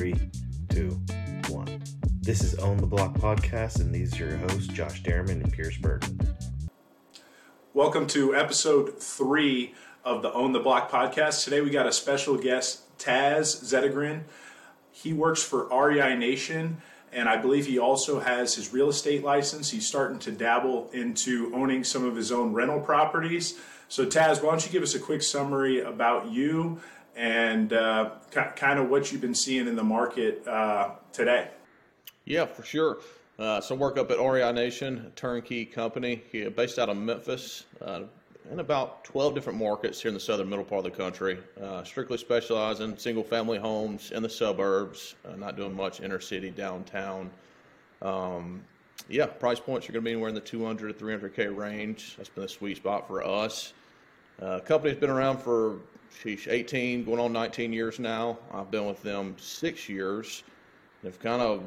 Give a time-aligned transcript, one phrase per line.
[0.00, 0.14] Three,
[0.70, 0.98] two,
[1.50, 1.82] one.
[2.22, 5.76] This is Own the Block podcast, and these are your hosts, Josh Derriman and Pierce
[5.76, 6.18] Burton.
[7.74, 11.44] Welcome to episode three of the Own the Block podcast.
[11.44, 14.22] Today we got a special guest, Taz Zettergren.
[14.90, 16.78] He works for REI Nation,
[17.12, 19.70] and I believe he also has his real estate license.
[19.70, 23.58] He's starting to dabble into owning some of his own rental properties.
[23.88, 26.80] So, Taz, why don't you give us a quick summary about you
[27.20, 31.48] and uh, kind of what you've been seeing in the market uh, today?
[32.24, 32.98] Yeah, for sure.
[33.38, 36.22] Uh, so, work up at REI Nation, turnkey company
[36.56, 38.02] based out of Memphis uh,
[38.50, 41.38] in about 12 different markets here in the southern middle part of the country.
[41.62, 46.20] Uh, strictly specialize in single family homes in the suburbs, uh, not doing much inner
[46.20, 47.30] city, downtown.
[48.00, 48.64] Um,
[49.10, 52.14] yeah, price points are going to be anywhere in the 200 to 300K range.
[52.16, 53.74] That's been a sweet spot for us.
[54.40, 55.80] Uh, company's been around for
[56.12, 58.38] sheesh, 18, going on 19 years now.
[58.52, 60.42] I've been with them six years.
[61.04, 61.62] I've kind of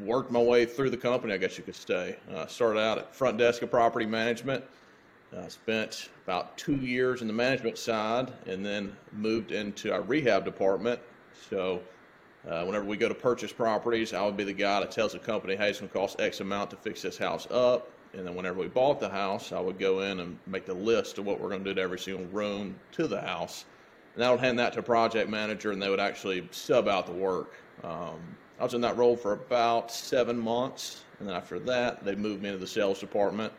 [0.00, 2.16] worked my way through the company, I guess you could say.
[2.32, 4.64] Uh, started out at front desk of property management.
[5.36, 10.44] Uh, spent about two years in the management side and then moved into our rehab
[10.44, 11.00] department.
[11.50, 11.82] So,
[12.48, 15.18] uh, whenever we go to purchase properties, I would be the guy that tells the
[15.18, 17.90] company, hey, it's going to cost X amount to fix this house up.
[18.16, 21.18] And then whenever we bought the house, I would go in and make the list
[21.18, 23.66] of what we're going to do to every single room to the house.
[24.14, 27.12] And I would hand that to project manager, and they would actually sub out the
[27.12, 27.54] work.
[27.84, 28.18] Um,
[28.58, 32.42] I was in that role for about seven months, and then after that, they moved
[32.42, 33.52] me into the sales department.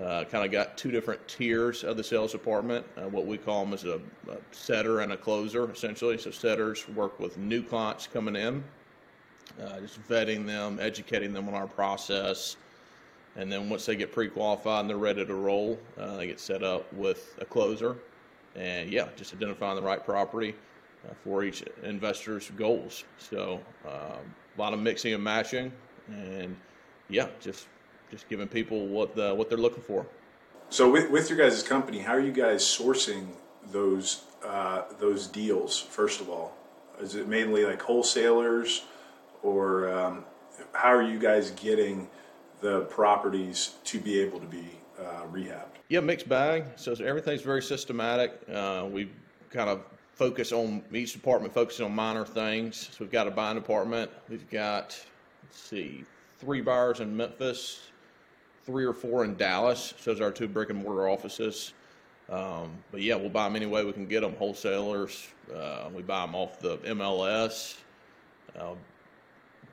[0.00, 2.86] Uh, kind of got two different tiers of the sales department.
[2.96, 6.16] Uh, what we call them is a, a, setter and a closer, essentially.
[6.16, 8.62] So setters work with new clients coming in,
[9.60, 12.56] uh, just vetting them, educating them on our process,
[13.36, 16.62] and then once they get pre-qualified and they're ready to roll, uh, they get set
[16.62, 17.96] up with a closer.
[18.56, 20.54] And yeah, just identifying the right property
[21.08, 23.04] uh, for each investor's goals.
[23.18, 25.72] So um, a lot of mixing and matching,
[26.08, 26.56] and
[27.08, 27.68] yeah, just
[28.10, 30.04] just giving people what the, what they're looking for.
[30.68, 33.28] So with, with your guys' company, how are you guys sourcing
[33.70, 35.80] those uh, those deals?
[35.80, 36.52] First of all,
[37.00, 38.82] is it mainly like wholesalers,
[39.42, 40.24] or um,
[40.72, 42.08] how are you guys getting
[42.60, 45.78] the properties to be able to be uh, rehabbed?
[45.88, 46.64] Yeah, mixed bag.
[46.76, 48.40] So everything's very systematic.
[48.52, 49.10] Uh, we
[49.50, 49.82] kind of
[50.14, 52.90] focus on each department focuses on minor things.
[52.92, 54.10] So we've got a buying department.
[54.28, 54.98] We've got
[55.42, 56.04] let's see,
[56.38, 57.88] three buyers in Memphis,
[58.64, 59.94] three or four in Dallas.
[59.98, 61.72] So those are our two brick and mortar offices.
[62.28, 64.34] Um, but yeah, we'll buy them any way we can get them.
[64.34, 67.78] Wholesalers, uh, we buy them off the MLS.
[68.56, 68.74] Uh,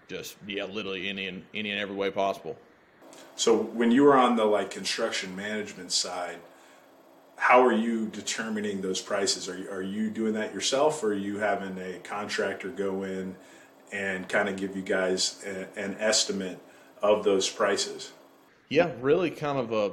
[0.08, 2.58] just yeah, literally any and any and every way possible.
[3.35, 6.39] So when you were on the like construction management side,
[7.38, 9.47] how are you determining those prices?
[9.47, 13.35] Are you, are you doing that yourself, or are you having a contractor go in
[13.91, 16.59] and kind of give you guys a, an estimate
[17.01, 18.11] of those prices?
[18.69, 19.91] Yeah, really, kind of a.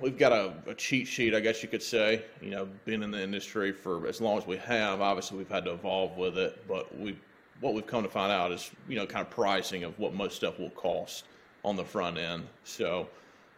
[0.00, 2.22] We've got a, a, cheat sheet, I guess you could say.
[2.40, 5.00] You know, been in the industry for as long as we have.
[5.00, 7.18] Obviously, we've had to evolve with it, but we
[7.60, 10.36] what we've come to find out is you know kind of pricing of what most
[10.36, 11.24] stuff will cost
[11.66, 12.46] on the front end.
[12.64, 13.08] So,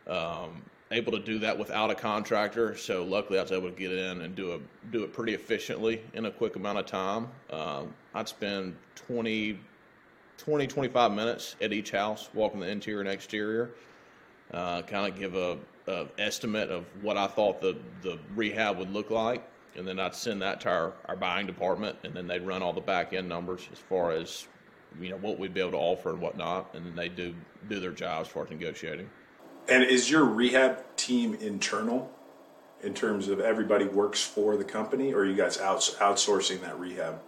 [0.09, 2.75] um, able to do that without a contractor.
[2.77, 4.59] So luckily, I was able to get in and do a
[4.91, 7.29] do it pretty efficiently in a quick amount of time.
[7.51, 9.59] Um, I'd spend 20,
[10.39, 13.71] 20, 25 minutes at each house, walking the interior and exterior.
[14.51, 15.59] Uh, kind of give a,
[15.89, 20.15] a, estimate of what I thought the the rehab would look like, and then I'd
[20.15, 23.29] send that to our, our buying department, and then they'd run all the back end
[23.29, 24.49] numbers as far as
[25.01, 27.35] you know what we'd be able to offer and whatnot, and then they do
[27.69, 29.09] do their job as far as negotiating.
[29.69, 32.11] And is your rehab team internal
[32.83, 36.79] in terms of everybody works for the company, or are you guys outs- outsourcing that
[36.79, 37.21] rehab?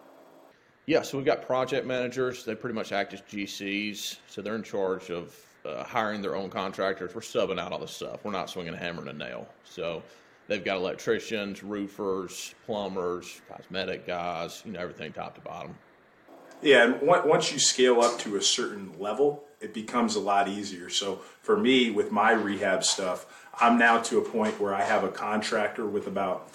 [0.87, 2.45] Yeah, so we've got project managers.
[2.45, 6.51] They pretty much act as GCs, so they're in charge of uh, hiring their own
[6.51, 7.15] contractors.
[7.15, 8.25] We're subbing out all the stuff.
[8.25, 9.47] We're not swinging a hammer and a nail.
[9.65, 10.03] So
[10.49, 15.77] they've got electricians, roofers, plumbers, cosmetic guys, you know, everything top to bottom.
[16.63, 20.91] Yeah, and once you scale up to a certain level, it becomes a lot easier.
[20.91, 25.05] So for me, with my rehab stuff, I'm now to a point where I have
[25.05, 26.49] a contractor with about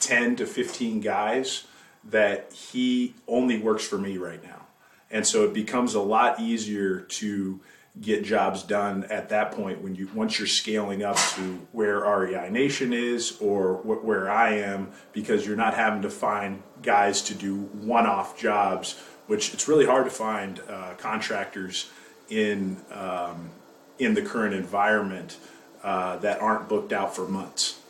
[0.00, 1.64] 10 to 15 guys
[2.04, 4.66] that he only works for me right now.
[5.10, 7.60] And so it becomes a lot easier to
[8.00, 12.50] get jobs done at that point when you once you're scaling up to where REI
[12.50, 17.34] Nation is or wh- where I am because you're not having to find guys to
[17.34, 21.90] do one-off jobs which it's really hard to find uh, contractors
[22.28, 23.50] in um,
[23.98, 25.38] in the current environment
[25.82, 27.80] uh, that aren't booked out for months.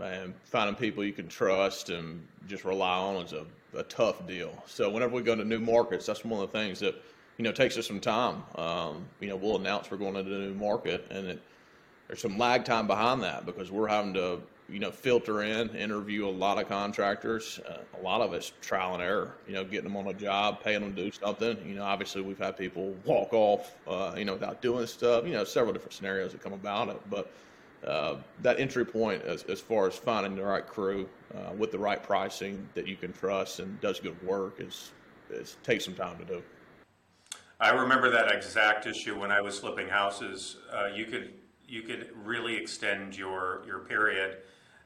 [0.00, 3.44] and finding people you can trust and just rely on is a,
[3.76, 4.62] a tough deal.
[4.66, 6.94] So whenever we go to new markets, that's one of the things that
[7.38, 8.42] you know takes us some time.
[8.56, 11.42] Um, you know, we'll announce we're going into a new market, and it,
[12.06, 16.26] there's some lag time behind that because we're having to you know filter in, interview
[16.26, 17.60] a lot of contractors.
[17.68, 19.36] Uh, a lot of it's trial and error.
[19.46, 21.56] You know, getting them on a job, paying them to do something.
[21.66, 25.26] You know, obviously we've had people walk off, uh, you know, without doing stuff.
[25.26, 27.32] You know, several different scenarios that come about it, but
[27.86, 31.78] uh, that entry point as, as far as finding the right crew uh, with the
[31.78, 34.92] right pricing that you can trust and does good work is,
[35.30, 36.42] is takes some time to do.
[37.58, 40.58] I remember that exact issue when I was flipping houses.
[40.72, 41.34] Uh, you could
[41.66, 44.38] you could really extend your your period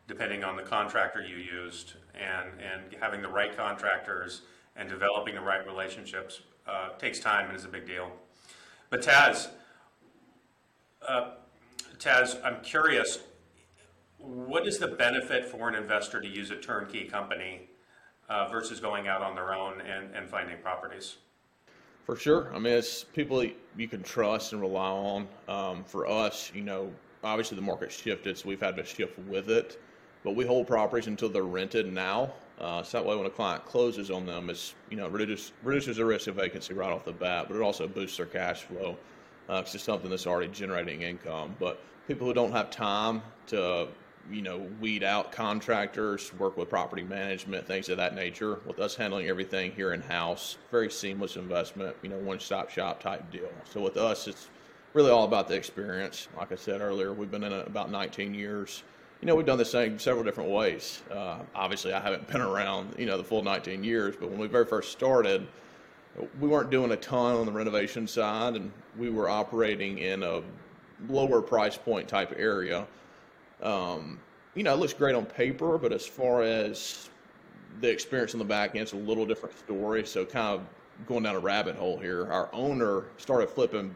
[0.09, 4.43] depending on the contractor you used and and having the right contractors
[4.77, 8.11] and developing the right relationships uh, takes time and is a big deal.
[8.91, 9.49] But Taz,
[11.07, 11.31] uh,
[11.99, 13.21] Taz, I'm curious,
[14.19, 17.69] what is the benefit for an investor to use a turnkey company
[18.29, 21.17] uh, versus going out on their own and, and finding properties?
[22.05, 22.55] For sure.
[22.55, 23.45] I mean, it's people
[23.77, 25.29] you can trust and rely on.
[25.49, 26.93] Um, for us, you know,
[27.25, 29.81] obviously the market shifted, so we've had to shift with it.
[30.27, 32.35] But we hold properties until they're rented now.
[32.61, 35.97] Uh, so that way, when a client closes on them, it's you know reduces reduces
[35.97, 38.99] the risk of vacancy right off the bat, but it also boosts their cash flow
[39.49, 41.55] uh, it's something that's already generating income.
[41.59, 43.89] But people who don't have time to,
[44.31, 48.97] you know, weed out contractors, work with property management, things of that nature, with us
[48.97, 53.51] handling everything here in house, very seamless investment, you know, one stop shop type deal.
[53.71, 54.49] So with us, it's
[54.95, 56.29] really all about the experience.
[56.37, 58.83] Like I said earlier, we've been in it about 19 years.
[59.21, 61.03] You know, we've done this thing several different ways.
[61.11, 64.47] Uh, obviously, I haven't been around, you know, the full 19 years, but when we
[64.47, 65.47] very first started,
[66.39, 70.43] we weren't doing a ton on the renovation side, and we were operating in a
[71.09, 72.87] lower price point type area.
[73.63, 74.21] Um,
[74.55, 77.09] you know, it looks great on paper, but as far as
[77.81, 80.07] the experience on the back end, it's a little different story.
[80.07, 82.31] So, kind of going down a rabbit hole here.
[82.31, 83.95] Our owner started flipping.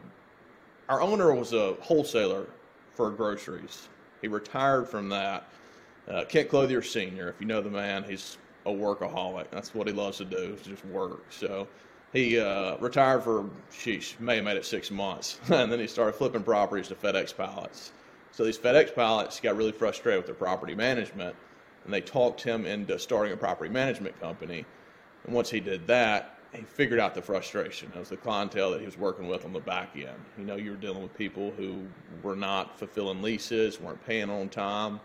[0.89, 2.45] Our owner was a wholesaler
[2.93, 3.87] for groceries.
[4.21, 5.47] He retired from that.
[6.07, 9.49] Uh, Kent Clothier Senior, if you know the man, he's a workaholic.
[9.51, 11.23] That's what he loves to do, is just work.
[11.31, 11.67] So
[12.13, 16.13] he uh, retired for sheesh may have made it six months and then he started
[16.13, 17.91] flipping properties to FedEx pilots
[18.31, 21.35] so these FedEx pilots got really frustrated with their property management
[21.85, 24.65] and they talked him into starting a property management company
[25.25, 28.79] and once he did that he figured out the frustration it was the clientele that
[28.79, 31.51] he was working with on the back end you know you were dealing with people
[31.57, 31.85] who
[32.23, 34.99] were not fulfilling leases weren't paying on time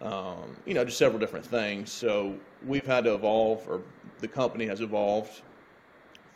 [0.00, 2.36] um, you know just several different things so
[2.66, 3.80] we've had to evolve or
[4.20, 5.42] the company has evolved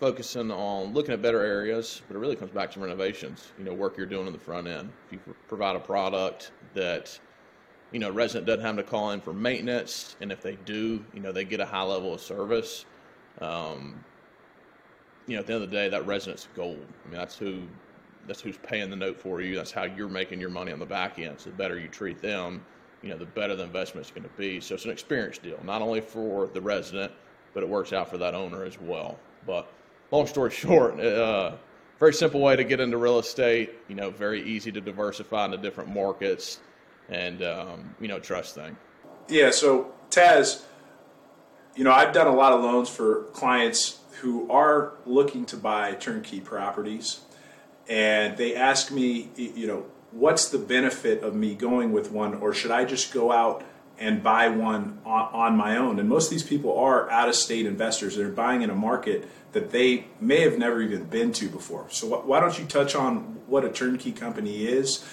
[0.02, 3.52] focusing on looking at better areas, but it really comes back to renovations.
[3.56, 4.90] You know, work you're doing in the front end.
[5.06, 7.16] If you provide a product that
[7.92, 11.20] you know resident doesn't have to call in for maintenance, and if they do, you
[11.20, 12.84] know, they get a high level of service.
[13.40, 14.04] Um,
[15.26, 16.84] you know, at the end of the day, that resident's gold.
[17.04, 17.62] I mean, that's who
[18.26, 19.56] that's who's paying the note for you.
[19.56, 21.40] That's how you're making your money on the back end.
[21.40, 22.64] So the better you treat them,
[23.02, 24.60] you know, the better the investment's going to be.
[24.60, 27.12] So it's an experience deal, not only for the resident,
[27.54, 29.18] but it works out for that owner as well.
[29.46, 29.70] But
[30.10, 31.52] long story short, uh,
[31.98, 33.74] very simple way to get into real estate.
[33.88, 36.60] You know, very easy to diversify into different markets,
[37.08, 38.76] and um, you know, trust thing.
[39.28, 39.50] Yeah.
[39.50, 40.62] So Taz,
[41.74, 45.94] you know, I've done a lot of loans for clients who are looking to buy
[45.94, 47.20] turnkey properties,
[47.88, 52.52] and they ask me, you know, what's the benefit of me going with one, or
[52.52, 53.64] should I just go out
[53.98, 55.98] and buy one on, on my own?
[55.98, 58.16] And most of these people are out of state investors.
[58.16, 61.86] They're buying in a market that they may have never even been to before.
[61.90, 65.04] So, wh- why don't you touch on what a turnkey company is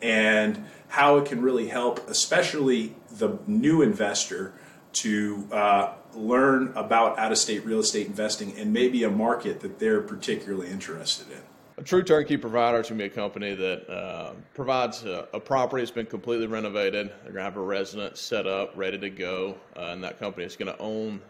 [0.00, 4.54] and how it can really help, especially the new investor,
[4.92, 9.78] to uh, learn about out of state real estate investing and maybe a market that
[9.78, 11.40] they're particularly interested in?
[11.76, 15.38] A true turnkey provider is going to be a company that uh, provides a, a,
[15.38, 17.08] property that's been completely renovated.
[17.22, 20.44] They're going to have a resident set up, ready to go, uh, and that company
[20.44, 21.20] is going to own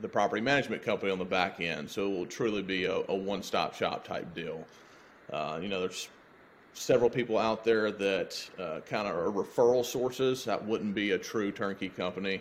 [0.00, 1.88] the property management company on the back end.
[1.88, 4.64] So it will truly be a, a one stop shop type deal.
[5.32, 6.08] Uh, you know, there's
[6.74, 10.44] several people out there that uh, kind of are referral sources.
[10.44, 12.40] That wouldn't be a true turnkey company.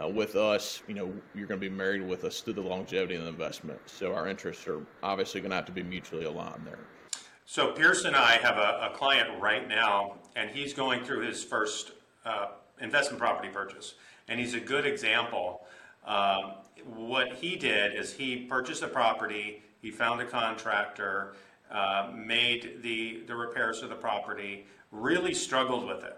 [0.00, 3.16] Uh, with us, you know, you're going to be married with us through the longevity
[3.16, 3.78] of the investment.
[3.86, 6.78] So our interests are obviously going to have to be mutually aligned there.
[7.44, 11.42] So Pierce and I have a, a client right now, and he's going through his
[11.42, 11.92] first
[12.24, 12.48] uh,
[12.80, 13.94] investment property purchase,
[14.28, 15.66] and he's a good example.
[16.06, 16.52] Um,
[16.84, 21.34] what he did is he purchased a property, he found a contractor,
[21.70, 26.16] uh, made the, the repairs to the property, really struggled with it.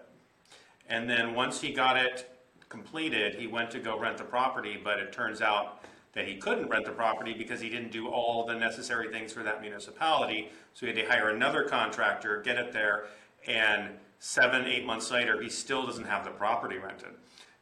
[0.87, 2.32] And then once he got it
[2.73, 6.67] completed, he went to go rent the property, but it turns out that he couldn't
[6.69, 10.49] rent the property because he didn't do all the necessary things for that municipality.
[10.73, 13.05] So he had to hire another contractor, get it there,
[13.47, 17.13] and seven, eight months later, he still doesn't have the property rented.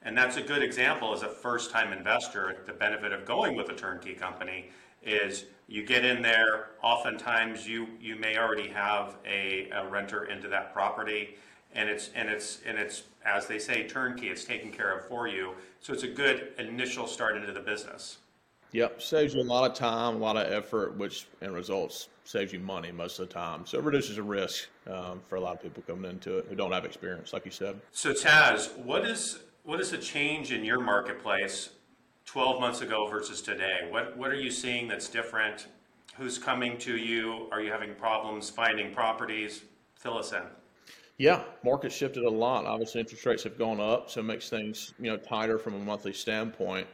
[0.01, 2.63] And that's a good example as a first time investor.
[2.65, 4.70] The benefit of going with a turnkey company
[5.03, 10.48] is you get in there, oftentimes you, you may already have a, a renter into
[10.48, 11.36] that property.
[11.74, 15.28] And it's, and it's, and it's, as they say, turnkey, it's taken care of for
[15.28, 15.54] you.
[15.80, 18.18] So it's a good initial start into the business.
[18.74, 22.54] Yep, saves you a lot of time, a lot of effort, which in results saves
[22.54, 23.66] you money most of the time.
[23.66, 26.56] So it reduces the risk um, for a lot of people coming into it who
[26.56, 27.80] don't have experience, like you said.
[27.92, 31.70] So Taz, what is what is the change in your marketplace
[32.25, 33.88] 12 months ago versus today?
[33.90, 35.68] What what are you seeing that's different?
[36.16, 37.50] Who's coming to you?
[37.51, 39.63] Are you having problems finding properties?
[39.96, 40.44] Fill us in.
[41.22, 42.66] Yeah, market shifted a lot.
[42.66, 45.78] Obviously, interest rates have gone up, so it makes things you know tighter from a
[45.78, 46.88] monthly standpoint.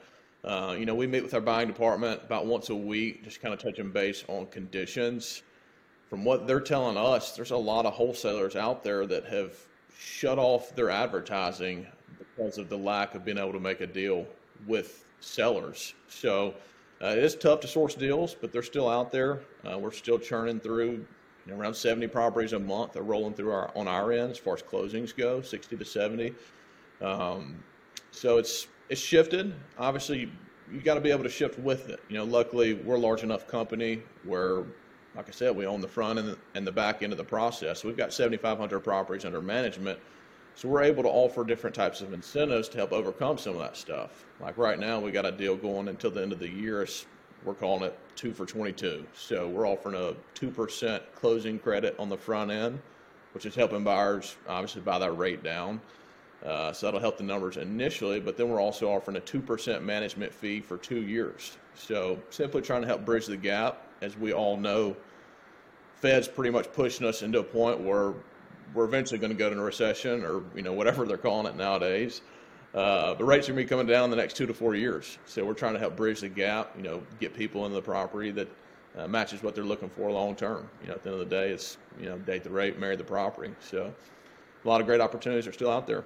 [0.44, 3.54] Uh, you know, we meet with our buying department about once a week, just kind
[3.54, 5.44] of touching base on conditions.
[6.10, 9.56] From what they're telling us, there's a lot of wholesalers out there that have
[9.98, 11.88] shut off their advertising
[12.20, 14.28] because of the lack of being able to make a deal
[14.68, 15.94] with sellers.
[16.10, 16.54] So
[17.02, 19.40] uh, it is tough to source deals, but they're still out there.
[19.64, 21.06] Uh, we're still churning through
[21.48, 22.94] you know, around 70 properties a month.
[22.94, 26.34] They're rolling through our on our end as far as closings go, 60 to 70.
[27.02, 27.64] Um,
[28.12, 29.54] so it's it's shifted.
[29.78, 30.32] Obviously, you,
[30.72, 32.02] you got to be able to shift with it.
[32.10, 34.64] You know, luckily we're a large enough company where,
[35.16, 37.24] like I said, we own the front and the, and the back end of the
[37.24, 37.84] process.
[37.84, 40.00] We've got 7,500 properties under management.
[40.56, 43.78] So we're able to offer different types of incentives to help overcome some of that
[43.78, 44.26] stuff.
[44.40, 46.88] Like right now, we got a deal going until the end of the year.
[47.44, 49.06] We're calling it two for 22.
[49.16, 52.80] So we're offering a 2% closing credit on the front end,
[53.34, 55.80] which is helping buyers obviously buy that rate down.
[56.46, 60.34] Uh, so that'll help the numbers initially, but then we're also offering a 2% management
[60.34, 61.58] fee for two years.
[61.74, 63.82] So simply trying to help bridge the gap.
[64.02, 64.96] As we all know,
[65.96, 68.14] Fed's pretty much pushing us into a point where
[68.74, 71.56] we're eventually going to go into a recession or, you know, whatever they're calling it
[71.56, 72.22] nowadays.
[72.74, 74.76] Uh, the rates are going to be coming down in the next two to four
[74.76, 75.18] years.
[75.26, 78.32] So we're trying to help bridge the gap, you know, get people into the property
[78.32, 78.48] that
[78.98, 80.70] uh, matches what they're looking for long term.
[80.82, 82.96] You know, at the end of the day, it's, you know, date the rate, marry
[82.96, 83.54] the property.
[83.62, 83.94] So
[84.64, 86.06] a lot of great opportunities are still out there.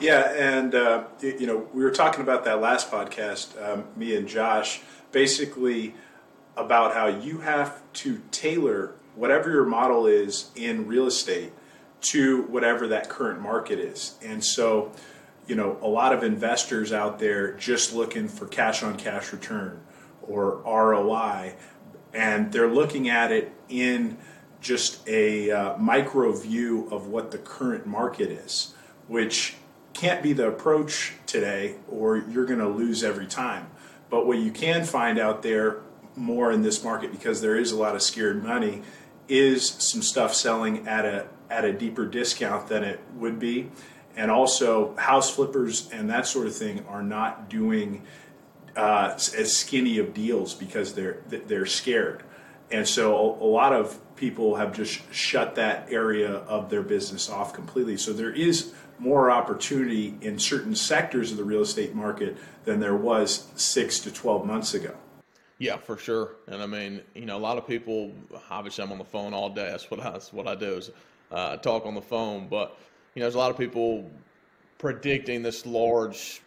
[0.00, 4.26] Yeah, and uh, you know, we were talking about that last podcast, um, me and
[4.26, 4.80] Josh,
[5.12, 5.94] basically
[6.56, 11.52] about how you have to tailor whatever your model is in real estate
[12.00, 14.16] to whatever that current market is.
[14.22, 14.92] And so,
[15.46, 19.80] you know, a lot of investors out there just looking for cash on cash return
[20.22, 21.54] or ROI,
[22.12, 24.18] and they're looking at it in
[24.60, 28.74] just a uh, micro view of what the current market is,
[29.06, 29.54] which
[29.92, 33.68] can't be the approach today, or you're going to lose every time.
[34.10, 35.80] But what you can find out there
[36.16, 38.82] more in this market, because there is a lot of scared money,
[39.28, 43.70] is some stuff selling at a at a deeper discount than it would be,
[44.16, 48.02] and also house flippers and that sort of thing are not doing
[48.74, 52.22] uh, as skinny of deals because they're they're scared,
[52.70, 57.52] and so a, lot of people have just shut that area of their business off
[57.52, 57.96] completely.
[57.96, 62.96] So there is more opportunity in certain sectors of the real estate market than there
[62.96, 64.94] was six to 12 months ago.
[65.58, 66.36] Yeah, for sure.
[66.46, 68.12] And I mean, you know, a lot of people,
[68.50, 69.68] obviously I'm on the phone all day.
[69.70, 70.90] That's what I, that's what I do is
[71.30, 72.48] uh, talk on the phone.
[72.48, 72.76] But,
[73.16, 74.08] you know, there's a lot of people
[74.78, 76.42] predicting this large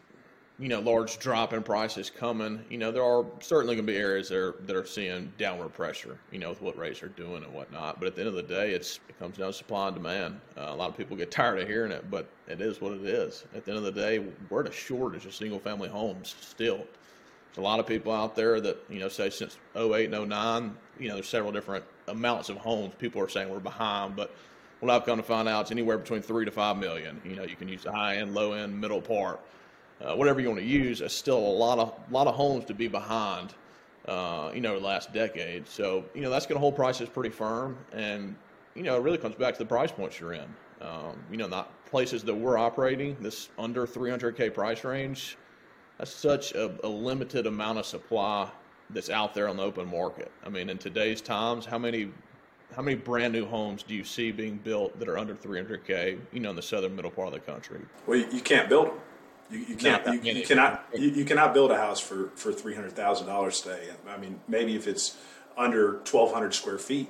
[0.59, 2.63] you know, large drop in prices coming.
[2.69, 5.69] You know, there are certainly going to be areas that are, that are seeing downward
[5.69, 7.97] pressure, you know, with what rates are doing and whatnot.
[7.97, 10.41] But at the end of the day, it's it comes down to supply and demand.
[10.57, 13.05] Uh, a lot of people get tired of hearing it, but it is what it
[13.05, 13.45] is.
[13.55, 16.77] At the end of the day, we're at a shortage of single family homes still.
[16.77, 20.75] There's a lot of people out there that, you know, say since 08 and 09,
[20.99, 22.93] you know, there's several different amounts of homes.
[22.99, 24.35] People are saying we're behind, but
[24.79, 27.21] what I've come to find out, it's anywhere between three to five million.
[27.25, 29.39] You know, you can use the high end, low end, middle part
[30.01, 32.73] uh, whatever you want to use, there's still a lot of lot of homes to
[32.73, 33.53] be behind.
[34.07, 35.67] Uh, you know, the last decade.
[35.67, 38.35] So you know that's going to hold prices pretty firm, and
[38.75, 40.47] you know it really comes back to the price points you're in.
[40.81, 45.37] Um, you know, not places that we're operating this under 300k price range.
[45.97, 48.49] That's such a, a limited amount of supply
[48.89, 50.31] that's out there on the open market.
[50.45, 52.09] I mean, in today's times, how many
[52.75, 56.19] how many brand new homes do you see being built that are under 300k?
[56.31, 57.81] You know, in the southern middle part of the country.
[58.05, 58.95] Well, you can't build them.
[59.51, 60.05] You, you can't.
[60.23, 60.85] You, you, cannot.
[60.93, 63.89] You, you, cannot build a house for for three hundred thousand dollars today.
[64.07, 65.17] I mean, maybe if it's
[65.57, 67.09] under twelve hundred square feet,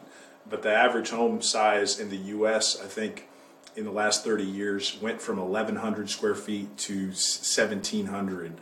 [0.49, 2.81] but the average home size in the U.S.
[2.81, 3.27] I think
[3.75, 8.53] in the last 30 years went from 1,100 square feet to 1,700.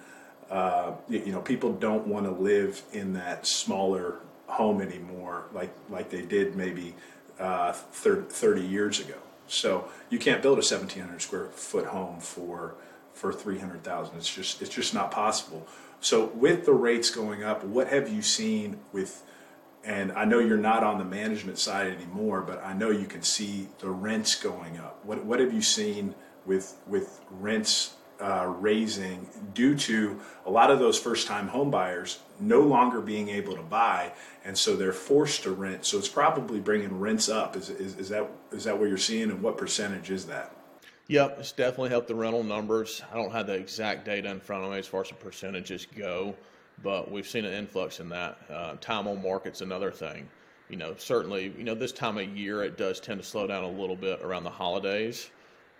[0.49, 6.09] Uh, you know, people don't want to live in that smaller home anymore, like like
[6.09, 6.95] they did maybe
[7.39, 9.15] uh, 30, 30 years ago.
[9.47, 12.75] So you can't build a 1,700 square foot home for
[13.13, 14.17] for 300,000.
[14.17, 15.67] It's just it's just not possible.
[15.99, 19.23] So with the rates going up, what have you seen with
[19.83, 23.21] and I know you're not on the management side anymore, but I know you can
[23.21, 25.03] see the rents going up.
[25.05, 30.79] What what have you seen with with rents uh, raising due to a lot of
[30.79, 34.11] those first time home buyers no longer being able to buy,
[34.45, 35.85] and so they're forced to rent.
[35.85, 37.55] So it's probably bringing rents up.
[37.55, 40.55] Is, is, is that is that what you're seeing, and what percentage is that?
[41.07, 43.01] Yep, it's definitely helped the rental numbers.
[43.11, 45.87] I don't have the exact data in front of me as far as the percentages
[45.97, 46.35] go
[46.83, 48.37] but we've seen an influx in that.
[48.49, 50.27] Uh, time on market's another thing.
[50.69, 53.63] You know, certainly, you know, this time of year it does tend to slow down
[53.63, 55.29] a little bit around the holidays,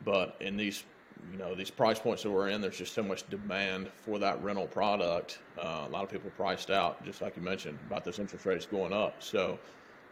[0.06, 0.84] but in these,
[1.32, 4.42] you know, these price points that we're in, there's just so much demand for that
[4.44, 5.40] rental product.
[5.58, 8.66] Uh, a lot of people priced out, just like you mentioned about those interest rates
[8.66, 9.22] going up.
[9.22, 9.60] So.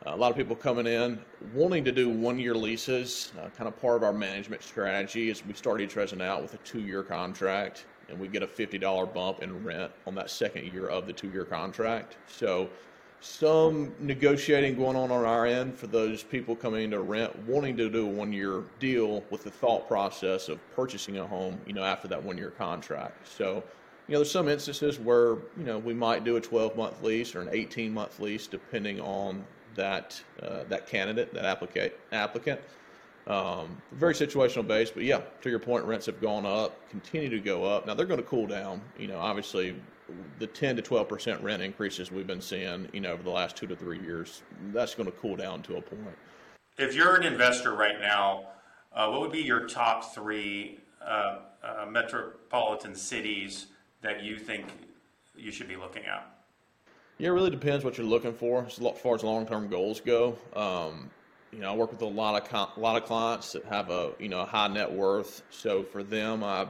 [0.06, 1.18] Uh, a lot of people coming in
[1.54, 3.32] wanting to do one year leases.
[3.40, 6.54] Uh, kind of part of our management strategy is we start each resident out with
[6.54, 10.72] a two year contract and we get a $50 bump in rent on that second
[10.72, 12.18] year of the two year contract.
[12.28, 12.70] So,
[13.22, 17.89] some negotiating going on on our end for those people coming into rent, wanting to
[17.89, 21.84] do a one year deal with the thought process of purchasing a home, you know,
[21.84, 23.27] after that one year contract.
[23.27, 23.63] So,
[24.07, 27.34] you know, there's some instances where, you know, we might do a 12 month lease
[27.36, 29.43] or an 18 month lease depending on
[29.75, 32.62] that, uh, that candidate, that applicant, applicant.
[33.27, 37.39] Um, very situational based, but yeah, to your point, rents have gone up, continue to
[37.39, 37.88] go up.
[37.88, 38.81] Now they're going to cool down.
[39.00, 39.75] You know, obviously,
[40.40, 43.56] the 10 to 12 percent rent increases we've been seeing, you know, over the last
[43.56, 44.44] two to three years,
[44.74, 46.18] that's going to cool down to a point.
[46.78, 48.48] If you're an investor right now,
[48.94, 53.68] uh, what would be your top three uh, uh, metropolitan cities
[54.02, 54.66] that you think
[55.36, 56.28] you should be looking at?
[57.18, 60.38] Yeah, it really depends what you're looking for as far as long-term goals go.
[60.54, 61.10] Um,
[61.52, 64.12] you know, I work with a lot of a lot of clients that have a
[64.20, 65.41] you know a high net worth.
[65.50, 66.68] So for them, I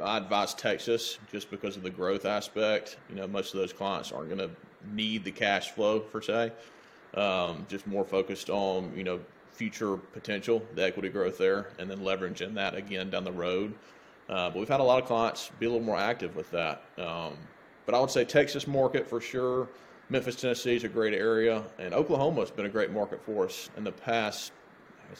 [0.00, 2.96] I advise Texas just because of the growth aspect.
[3.08, 4.50] You know, most of those clients aren't going to
[4.92, 6.52] need the cash flow per se.
[7.14, 9.20] Um, just more focused on you know
[9.52, 13.72] future potential, the equity growth there, and then leveraging that again down the road.
[14.28, 16.82] Uh, but we've had a lot of clients be a little more active with that.
[16.98, 17.36] Um,
[17.86, 19.68] but I would say Texas market for sure.
[20.10, 23.70] Memphis, Tennessee is a great area, and Oklahoma has been a great market for us
[23.76, 24.52] in the past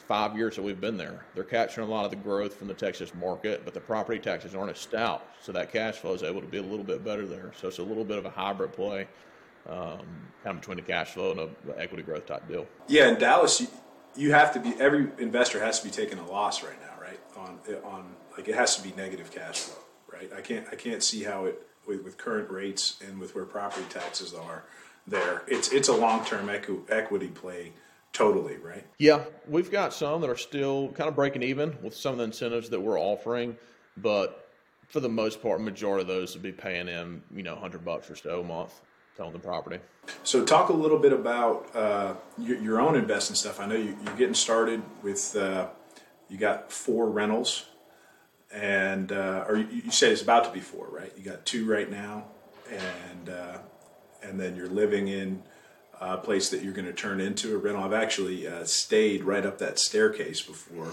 [0.01, 1.25] five years that we've been there.
[1.33, 4.55] They're capturing a lot of the growth from the Texas market, but the property taxes
[4.55, 7.25] aren't as stout, so that cash flow is able to be a little bit better
[7.25, 7.51] there.
[7.59, 9.07] So it's a little bit of a hybrid play,
[9.67, 9.99] um,
[10.43, 12.67] kind of between the cash flow and a equity growth type deal.
[12.87, 13.67] Yeah, in Dallas, you,
[14.15, 17.19] you have to be every investor has to be taking a loss right now, right?
[17.37, 19.81] On on like it has to be negative cash flow,
[20.11, 20.31] right?
[20.35, 23.85] I can't I can't see how it with, with current rates and with where property
[23.89, 24.63] taxes are
[25.07, 25.43] there.
[25.47, 27.73] It's it's a long term equi- equity play
[28.15, 28.85] totally, right?
[28.97, 32.23] Yeah, we've got some that are still kind of breaking even with some of the
[32.23, 33.57] incentives that we're offering,
[33.97, 34.49] but
[34.87, 38.09] for the most part, majority of those would be paying them, you know, hundred bucks
[38.09, 38.81] or so a month
[39.17, 39.79] selling the property.
[40.23, 43.59] So, talk a little bit about uh, your, your, own investing stuff.
[43.59, 45.35] I know you, are getting started with.
[45.35, 45.67] Uh,
[46.27, 47.65] you got four rentals
[48.55, 51.11] and uh, or you, you said it's about to be four, right?
[51.17, 52.25] You got two right now,
[52.69, 53.57] and uh,
[54.23, 55.43] and then you're living in
[55.99, 57.83] a place that you're going to turn into a rental.
[57.83, 60.91] I've actually uh, stayed right up that staircase before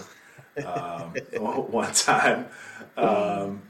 [0.65, 1.13] um,
[1.71, 2.47] one time,
[2.97, 3.61] um,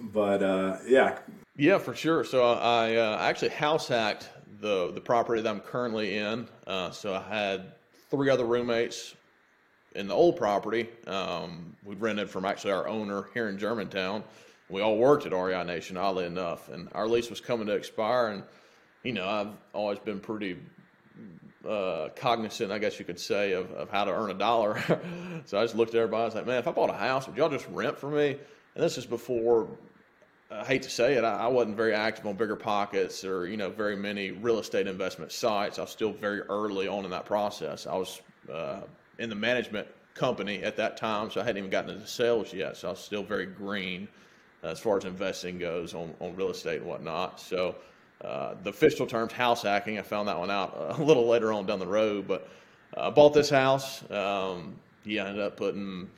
[0.00, 1.18] but uh, yeah,
[1.56, 2.24] yeah, for sure.
[2.24, 6.48] So I uh, actually house hacked the the property that I'm currently in.
[6.66, 7.72] Uh, so I had
[8.10, 9.14] three other roommates
[9.94, 14.24] in the old property, um, we rented from actually our owner here in Germantown.
[14.68, 18.28] We all worked at REI Nation, oddly enough, and our lease was coming to expire.
[18.28, 18.42] And
[19.02, 20.56] you know, I've always been pretty
[21.68, 24.82] uh, cognizant, I guess you could say, of, of how to earn a dollar.
[25.44, 26.22] so I just looked at everybody.
[26.22, 28.36] I was like, man, if I bought a house, would y'all just rent for me?
[28.74, 29.68] And this is before.
[30.50, 33.70] I hate to say it, I, I wasn't very active on BiggerPockets or you know
[33.70, 35.78] very many real estate investment sites.
[35.78, 37.86] I was still very early on in that process.
[37.86, 38.20] I was
[38.52, 38.80] uh,
[39.18, 42.76] in the management company at that time, so I hadn't even gotten into sales yet.
[42.76, 44.08] So I was still very green
[44.62, 47.40] as far as investing goes on, on real estate and whatnot.
[47.40, 47.76] So
[48.24, 49.98] uh, the official term's house hacking.
[49.98, 52.48] I found that one out a little later on down the road, but
[52.96, 54.08] I uh, bought this house.
[54.10, 56.08] Um, yeah, ended up putting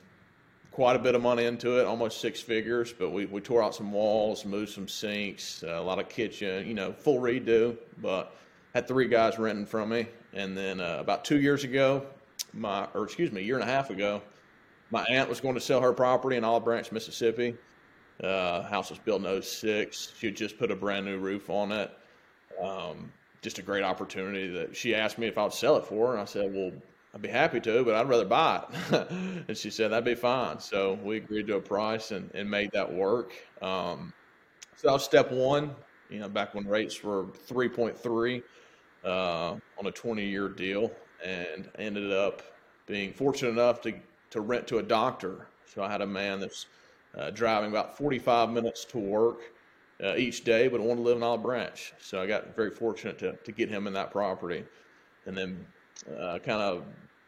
[0.71, 2.93] quite a bit of money into it, almost six figures.
[2.93, 6.67] But we, we tore out some walls, moved some sinks, uh, a lot of kitchen,
[6.67, 7.77] you know, full redo.
[8.01, 8.35] But
[8.73, 10.07] had three guys renting from me.
[10.33, 12.05] And then uh, about two years ago,
[12.53, 14.21] my or excuse me, a year and a half ago,
[14.91, 17.55] my aunt was going to sell her property in Olive Branch, Mississippi.
[18.23, 20.13] Uh, house was built in 06.
[20.17, 21.91] She had just put a brand new roof on it.
[22.61, 26.07] Um, just a great opportunity that she asked me if I would sell it for
[26.07, 26.13] her.
[26.13, 26.71] And I said, well,
[27.13, 29.09] I'd be happy to, but I'd rather buy it.
[29.47, 30.59] and she said, that'd be fine.
[30.59, 33.33] So we agreed to a price and, and made that work.
[33.61, 34.13] Um,
[34.75, 35.75] so that was step one,
[36.09, 38.43] you know, back when rates were 3.3
[39.05, 40.91] uh, on a 20 year deal
[41.23, 42.41] and ended up
[42.85, 43.93] being fortunate enough to,
[44.31, 45.47] to rent to a doctor.
[45.73, 46.65] So I had a man that's
[47.17, 49.41] uh, driving about 45 minutes to work
[50.03, 51.93] uh, each day, but I wanted to live in Olive Branch.
[51.99, 54.65] So I got very fortunate to, to get him in that property.
[55.25, 55.65] And then
[56.19, 56.83] uh, kind of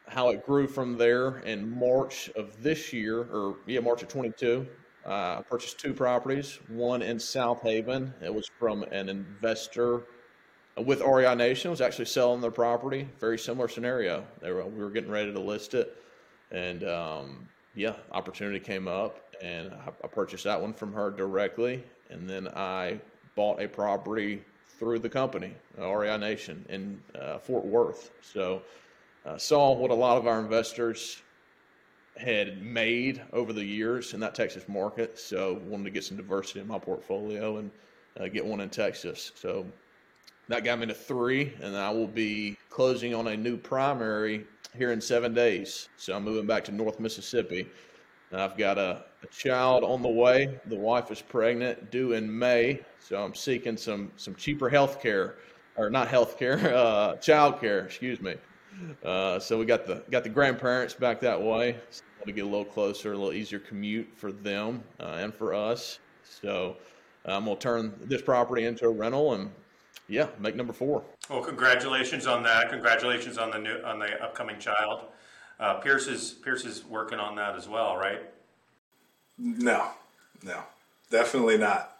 [0.08, 4.67] how it grew from there in March of this year, or yeah, March of 22.
[5.06, 8.12] Uh, I purchased two properties, one in Southaven.
[8.21, 10.04] It was from an investor
[10.78, 13.08] with REI Nation, was actually selling their property.
[13.19, 14.26] Very similar scenario.
[14.41, 15.95] They were, we were getting ready to list it.
[16.52, 19.71] And um, yeah, opportunity came up, and
[20.03, 22.99] I purchased that one from her directly, and then I
[23.35, 24.41] bought a property
[24.79, 28.09] through the company, REI Nation, in uh, Fort Worth.
[28.21, 28.63] So
[29.27, 31.21] uh, saw what a lot of our investors
[32.17, 35.19] had made over the years in that Texas market.
[35.19, 37.69] So wanted to get some diversity in my portfolio and
[38.19, 39.31] uh, get one in Texas.
[39.35, 39.67] So
[40.49, 44.91] that got me to three, and I will be closing on a new primary here
[44.91, 45.89] in seven days.
[45.97, 47.67] So I'm moving back to North Mississippi.
[48.31, 50.60] And I've got a, a, child on the way.
[50.65, 52.81] The wife is pregnant, due in May.
[52.99, 55.36] So I'm seeking some some cheaper health care,
[55.77, 57.86] or not health care, uh, child care.
[57.86, 58.36] Excuse me.
[59.03, 61.77] Uh, so we got the got the grandparents back that way.
[61.89, 65.53] So to get a little closer, a little easier commute for them uh, and for
[65.53, 65.99] us.
[66.23, 66.75] So
[67.23, 69.49] I'm gonna turn this property into a rental and
[70.07, 71.03] yeah, make number four.
[71.29, 72.69] Well, congratulations on that.
[72.69, 75.01] Congratulations on the new on the upcoming child.
[75.59, 78.21] Uh, Pierce is Pierce is working on that as well, right?
[79.37, 79.89] No,
[80.43, 80.61] no,
[81.11, 81.97] definitely not.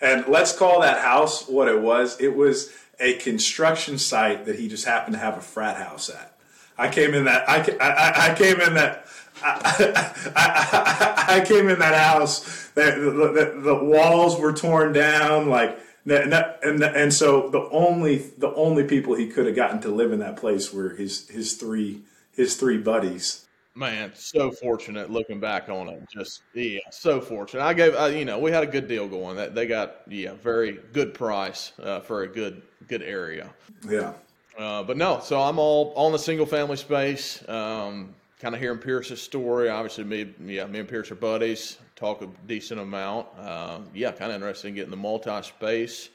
[0.00, 2.20] And let's call that house what it was.
[2.20, 6.36] It was a construction site that he just happened to have a frat house at.
[6.76, 7.48] I came in that.
[7.48, 9.06] I, I, I came in that.
[9.42, 10.02] I,
[10.36, 12.68] I, I, came in that house.
[12.74, 15.48] The, the, the walls were torn down.
[15.48, 19.80] Like and, that, and and so the only the only people he could have gotten
[19.82, 23.46] to live in that place were his his three his three buddies.
[23.76, 26.02] Man, so fortunate looking back on it.
[26.08, 27.64] Just yeah, so fortunate.
[27.64, 29.36] I gave uh, you know we had a good deal going.
[29.36, 33.52] That they got yeah very good price uh, for a good good area.
[33.88, 34.12] Yeah.
[34.56, 37.42] Uh, but no, so I'm all on the single family space.
[37.48, 39.68] Um, kind of hearing Pierce's story.
[39.68, 41.78] Obviously, me yeah me and Pierce are buddies.
[42.04, 43.28] Talk a decent amount.
[43.38, 46.10] Uh, yeah, kind of interested in getting the multi space.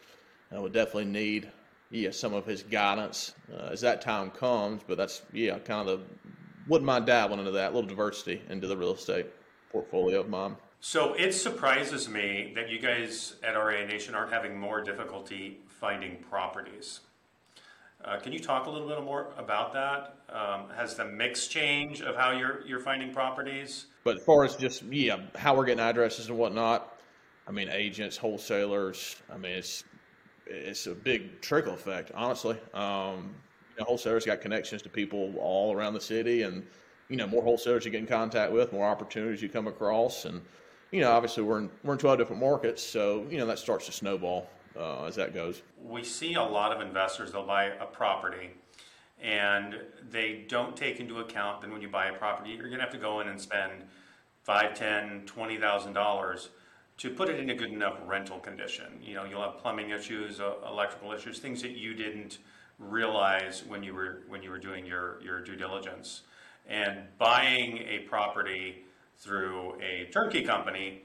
[0.51, 1.49] I would definitely need
[1.89, 4.83] yeah, some of his guidance uh, as that time comes.
[4.87, 6.03] But that's yeah, kind of
[6.67, 9.25] wouldn't mind dabbling into that a little diversity into the real estate
[9.71, 10.57] portfolio of mine.
[10.79, 16.17] So it surprises me that you guys at REI Nation aren't having more difficulty finding
[16.17, 16.99] properties.
[18.05, 20.15] Uh, can you talk a little bit more about that?
[20.29, 23.87] Um, has the mix change of how you're you're finding properties?
[24.03, 26.97] But as far as just yeah, how we're getting addresses and whatnot,
[27.47, 29.17] I mean agents, wholesalers.
[29.31, 29.83] I mean it's
[30.45, 32.57] it's a big trickle effect, honestly.
[32.73, 33.35] Um,
[33.75, 36.65] you know, wholesalers got connections to people all around the city, and
[37.09, 40.41] you know, more wholesalers you get in contact with, more opportunities you come across, and
[40.91, 43.87] you know, obviously we're in we're in twelve different markets, so you know that starts
[43.87, 45.61] to snowball uh, as that goes.
[45.81, 48.51] We see a lot of investors they'll buy a property.
[49.21, 49.75] And
[50.09, 52.93] they don't take into account that when you buy a property, you're going to have
[52.93, 53.73] to go in and spend
[54.43, 56.49] five, ten, twenty thousand dollars
[56.99, 58.85] to put it in a good enough rental condition.
[59.01, 62.37] You know, you'll have plumbing issues, uh, electrical issues, things that you didn't
[62.77, 66.21] realize when you were when you were doing your your due diligence.
[66.67, 68.85] And buying a property
[69.17, 71.01] through a turnkey company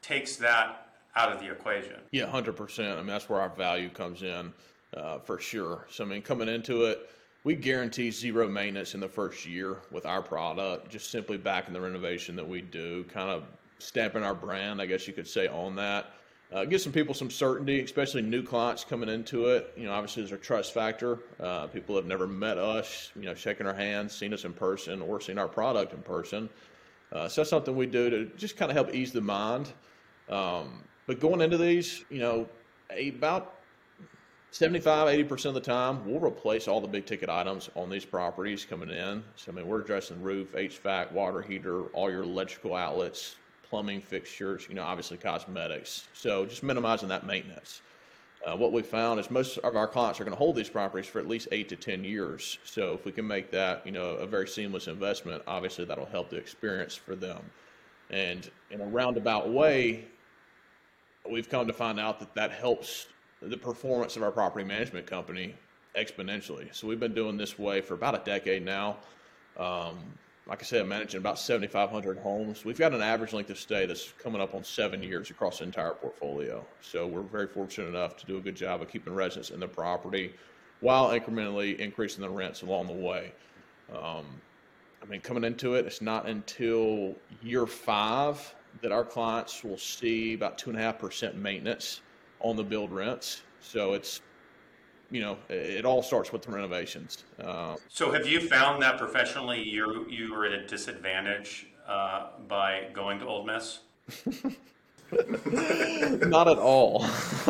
[0.00, 1.96] takes that out of the equation.
[2.12, 2.92] Yeah, hundred percent.
[2.92, 4.52] I mean, that's where our value comes in
[4.96, 5.86] uh, for sure.
[5.90, 7.10] So I mean, coming into it.
[7.42, 11.80] We guarantee zero maintenance in the first year with our product, just simply backing the
[11.80, 13.44] renovation that we do, kind of
[13.78, 16.12] stamping our brand, I guess you could say, on that.
[16.52, 19.72] Uh, give some people some certainty, especially new clients coming into it.
[19.76, 21.20] You know, obviously there's a trust factor.
[21.38, 25.00] Uh, people have never met us, you know, shaking our hands, seen us in person,
[25.00, 26.50] or seen our product in person.
[27.12, 29.72] Uh, so that's something we do to just kind of help ease the mind.
[30.28, 32.46] Um, but going into these, you know,
[32.96, 33.56] about
[34.52, 38.64] 75, 80% of the time, we'll replace all the big ticket items on these properties
[38.64, 39.24] coming in.
[39.34, 43.34] So, I mean, we're addressing roof, HVAC, water heater, all your electrical outlets,
[43.68, 46.06] plumbing fixtures, you know, obviously cosmetics.
[46.14, 47.82] So just minimizing that maintenance.
[48.46, 51.10] Uh, what we found is most of our clients are going to hold these properties
[51.10, 52.58] for at least eight to ten years.
[52.64, 56.30] So if we can make that, you know, a very seamless investment, obviously that'll help
[56.30, 57.42] the experience for them.
[58.10, 60.04] And in a roundabout way,
[61.28, 63.06] we've come to find out that that helps
[63.42, 65.54] the performance of our property management company
[65.96, 66.74] exponentially.
[66.74, 68.98] So we've been doing this way for about a decade now.
[69.58, 69.98] Um,
[70.46, 72.64] like I said, managing about 7,500 homes.
[72.64, 75.64] We've got an average length of stay that's coming up on seven years across the
[75.64, 76.64] entire portfolio.
[76.80, 79.68] So we're very fortunate enough to do a good job of keeping residents in the
[79.68, 80.34] property
[80.80, 83.32] while incrementally increasing the rents along the way.
[83.92, 84.24] Um,
[85.02, 90.34] I mean, coming into it, it's not until year five that our clients will see
[90.34, 92.00] about two and a half percent maintenance
[92.40, 93.42] on the billed rents.
[93.60, 94.20] So it's
[95.10, 97.24] you know, it all starts with the renovations.
[97.42, 102.86] Uh, so, have you found that professionally you you were at a disadvantage uh, by
[102.92, 103.80] going to Ole Miss?
[105.12, 107.04] Not at all.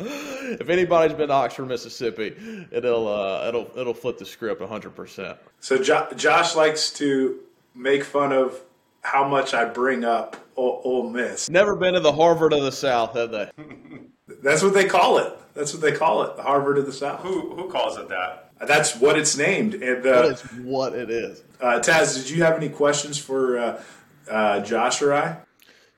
[0.00, 2.34] if anybody's been to Oxford, Mississippi,
[2.72, 4.90] it'll uh, it'll it'll flip the script 100.
[4.90, 7.38] percent So jo- Josh likes to
[7.74, 8.60] make fun of
[9.06, 11.48] how much I bring up o- Ole Miss.
[11.48, 13.50] Never been to the Harvard of the South, have they?
[14.42, 15.32] That's what they call it.
[15.54, 17.20] That's what they call it, the Harvard of the South.
[17.20, 18.50] Who who calls it that?
[18.66, 19.74] That's what it's named.
[19.74, 21.42] And uh, that is what it is.
[21.60, 23.82] Uh, Taz, did you have any questions for uh,
[24.30, 25.36] uh, Josh or I?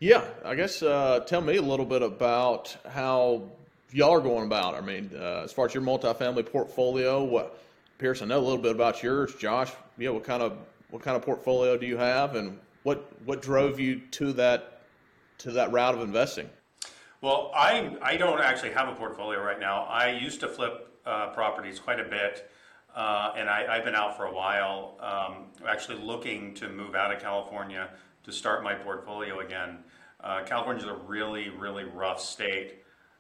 [0.01, 3.43] Yeah, I guess uh, tell me a little bit about how
[3.91, 4.75] y'all are going about.
[4.75, 7.59] I mean, uh, as far as your multifamily portfolio, what
[7.99, 9.35] Pierce, I know a little bit about yours.
[9.35, 10.57] Josh, yeah, what kind of
[10.91, 14.81] what kind of portfolio do you have, and what what drove you to that
[15.37, 16.49] to that route of investing?
[17.21, 19.83] Well, I I don't actually have a portfolio right now.
[19.83, 22.51] I used to flip uh, properties quite a bit,
[22.97, 24.97] uh, and I, have been out for a while.
[25.01, 27.91] Um, actually, looking to move out of California
[28.25, 29.79] to start my portfolio again.
[30.25, 32.77] Uh, California is a really really rough state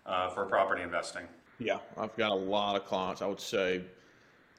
[0.07, 1.24] uh, for property investing.
[1.59, 3.20] Yeah, I've got a lot of clients.
[3.20, 3.83] I would say,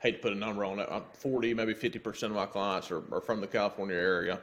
[0.01, 2.91] hate to put a number on it, uh, forty maybe fifty percent of my clients
[2.91, 4.39] are, are from the California area.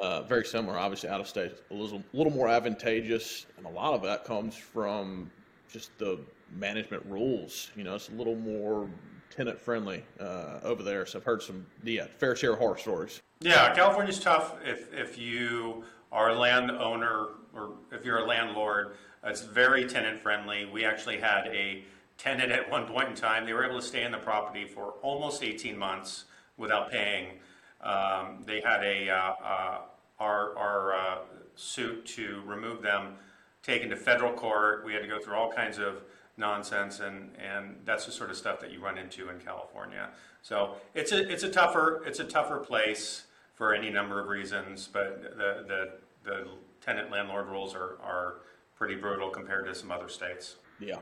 [0.00, 3.94] Uh, very similar, obviously out of state, a little, little more advantageous, and a lot
[3.94, 5.30] of that comes from
[5.70, 6.18] just the
[6.54, 7.70] management rules.
[7.76, 8.88] You know, it's a little more
[9.30, 11.06] tenant friendly uh, over there.
[11.06, 13.22] So I've heard some, yeah, fair share of horror stories.
[13.40, 18.96] Yeah, California's tough if if you are a landowner or if you're a landlord.
[19.24, 20.66] It's very tenant friendly.
[20.66, 21.84] We actually had a
[22.16, 23.44] tenant at one point in time.
[23.44, 26.24] They were able to stay in the property for almost 18 months
[26.56, 27.40] without paying.
[27.80, 29.78] Um, they had a uh, uh,
[30.18, 31.18] our, our uh,
[31.54, 33.14] suit to remove them
[33.62, 34.84] taken to federal court.
[34.84, 36.02] We had to go through all kinds of
[36.36, 40.08] nonsense, and, and that's the sort of stuff that you run into in California.
[40.42, 44.88] So it's a it's a tougher it's a tougher place for any number of reasons,
[44.92, 45.90] but the the,
[46.24, 46.48] the
[46.80, 48.34] tenant landlord rules are, are
[48.76, 50.56] pretty brutal compared to some other states.
[50.78, 50.98] Yeah.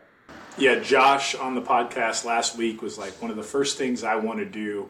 [0.57, 4.17] Yeah, Josh on the podcast last week was like one of the first things I
[4.17, 4.89] want to do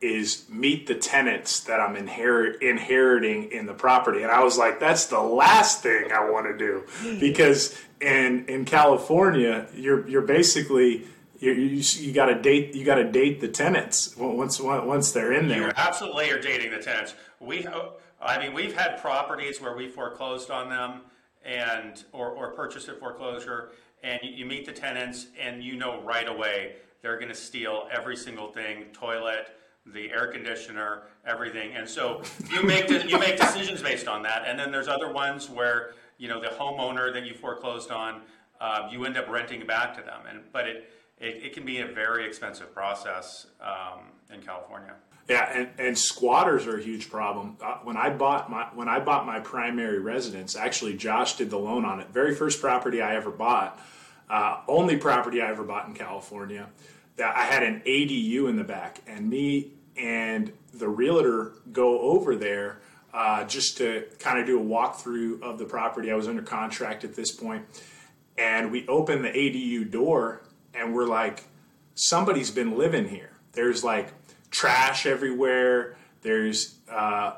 [0.00, 4.22] is meet the tenants that I'm inherit, inheriting in the property.
[4.22, 6.84] And I was like, that's the last thing I want to do
[7.20, 11.06] because in in California, you're you're basically
[11.38, 15.32] you you, you got to date you got to date the tenants once once they're
[15.32, 15.68] in there.
[15.68, 17.14] You absolutely are dating the tenants.
[17.38, 17.66] We
[18.20, 21.02] I mean we've had properties where we foreclosed on them
[21.44, 23.70] and or or purchased at foreclosure
[24.02, 27.88] and you, you meet the tenants and you know right away they're going to steal
[27.90, 31.74] every single thing toilet the air conditioner, everything.
[31.74, 34.44] And so you make de- you make decisions based on that.
[34.46, 38.22] And then there's other ones where you know the homeowner that you foreclosed on,
[38.60, 40.20] uh, you end up renting back to them.
[40.28, 44.00] And but it it, it can be a very expensive process um,
[44.32, 44.94] in California.
[45.28, 47.56] Yeah, and, and squatters are a huge problem.
[47.62, 51.58] Uh, when I bought my when I bought my primary residence, actually Josh did the
[51.58, 52.08] loan on it.
[52.10, 53.80] Very first property I ever bought,
[54.28, 56.68] uh, only property I ever bought in California.
[57.16, 62.36] That I had an ADU in the back, and me and the realtor go over
[62.36, 62.80] there
[63.12, 66.10] uh, just to kind of do a walkthrough of the property.
[66.10, 67.64] I was under contract at this point,
[68.38, 70.42] and we open the ADU door,
[70.74, 71.44] and we're like,
[71.94, 73.32] somebody's been living here.
[73.52, 74.12] There's like
[74.50, 75.96] trash everywhere.
[76.22, 77.34] There's uh,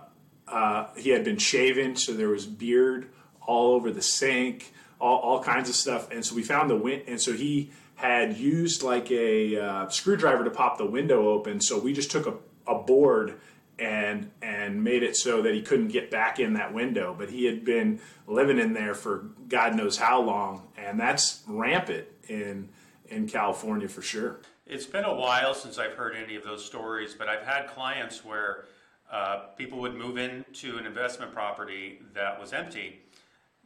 [0.47, 3.09] uh, he had been shaven, so there was beard
[3.41, 6.11] all over the sink, all, all kinds of stuff.
[6.11, 7.71] And so we found the win, and so he
[8.03, 11.61] had used like a uh, screwdriver to pop the window open.
[11.61, 12.35] So we just took a
[12.67, 13.41] a board
[13.79, 17.15] and and made it so that he couldn't get back in that window.
[17.17, 22.07] But he had been living in there for God knows how long, and that's rampant
[22.29, 22.69] in
[23.07, 24.41] in California for sure.
[24.67, 28.25] It's been a while since I've heard any of those stories, but I've had clients
[28.25, 28.67] where
[29.11, 33.01] uh, people would move into an investment property that was empty,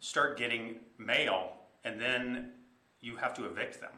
[0.01, 1.53] start getting mail,
[1.85, 2.53] and then
[3.01, 3.92] you have to evict them.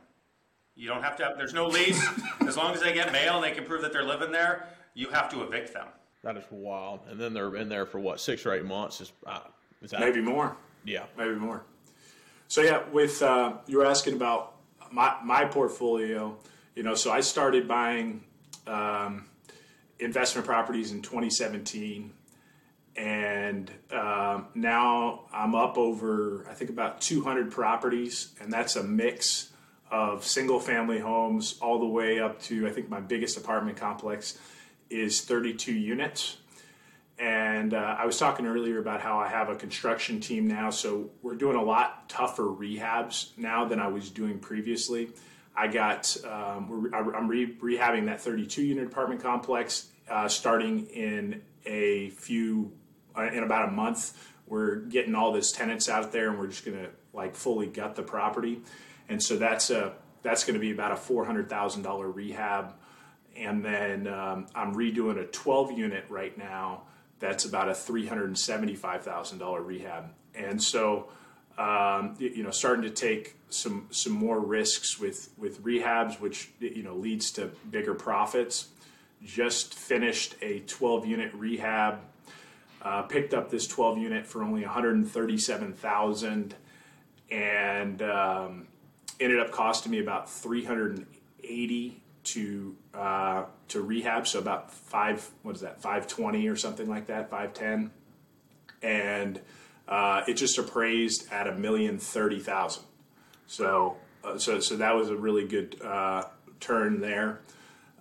[0.78, 2.00] You don't have to have, there's no lease.
[2.46, 5.08] as long as they get mail and they can prove that they're living there, you
[5.08, 5.88] have to evict them.
[6.22, 7.00] That is wild.
[7.10, 9.00] And then they're in there for what, six or eight months?
[9.00, 9.40] Is, uh,
[9.82, 10.56] is that, Maybe more.
[10.84, 11.04] Yeah.
[11.16, 11.64] maybe more.
[12.46, 14.54] So yeah, with uh, you were asking about
[14.90, 16.34] my my portfolio,
[16.74, 18.24] you know, so I started buying
[18.66, 19.26] um,
[19.98, 22.10] investment properties in 2017,
[22.96, 29.50] and um, now I'm up over I think about 200 properties, and that's a mix
[29.90, 34.38] of single family homes all the way up to I think my biggest apartment complex
[34.90, 36.38] is 32 units.
[37.18, 41.10] And uh, I was talking earlier about how I have a construction team now, so
[41.20, 45.10] we're doing a lot tougher rehabs now than I was doing previously.
[45.56, 52.10] I got um, I'm re- rehabbing that 32 unit apartment complex uh, starting in a
[52.10, 52.72] few
[53.16, 54.16] uh, in about a month.
[54.46, 58.02] We're getting all this tenants out there, and we're just gonna like fully gut the
[58.02, 58.60] property,
[59.08, 62.74] and so that's a that's going to be about a four hundred thousand dollar rehab,
[63.36, 66.82] and then um, I'm redoing a 12 unit right now
[67.20, 70.10] that's about a $375,000 rehab.
[70.34, 71.08] And so,
[71.56, 76.82] um, you know, starting to take some some more risks with with rehabs, which you
[76.82, 78.68] know leads to bigger profits.
[79.24, 82.00] Just finished a 12 unit rehab.
[82.80, 86.54] Uh, picked up this 12 unit for only 137,000,
[87.28, 88.68] and um,
[89.20, 95.62] ended up costing me about 380 to uh, to rehab, so about five what is
[95.62, 97.90] that five twenty or something like that, five ten,
[98.82, 99.40] and
[99.86, 102.84] uh, it just appraised at a million thirty thousand.
[103.46, 106.24] So uh, so so that was a really good uh,
[106.60, 107.40] turn there.